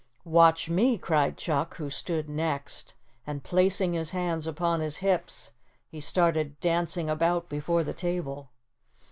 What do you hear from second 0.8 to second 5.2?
cried Chuck, who stood next, and placing his hands upon his